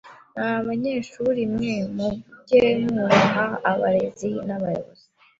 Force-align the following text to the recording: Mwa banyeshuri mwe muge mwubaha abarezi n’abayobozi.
Mwa 0.35 0.51
banyeshuri 0.67 1.41
mwe 1.53 1.73
muge 1.95 2.61
mwubaha 2.85 3.45
abarezi 3.71 4.29
n’abayobozi. 4.47 5.05